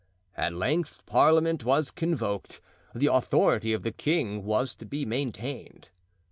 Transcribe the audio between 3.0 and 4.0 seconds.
authority of the